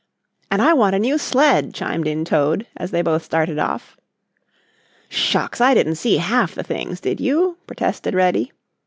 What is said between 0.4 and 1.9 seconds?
"And I want a new sled,"